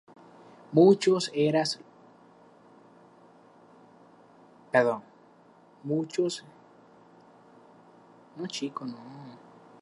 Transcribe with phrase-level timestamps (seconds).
[0.71, 1.83] Muchos eran los que se
[4.79, 5.05] negaban a
[5.87, 6.43] proporcionar ese
[8.39, 9.31] último servicio.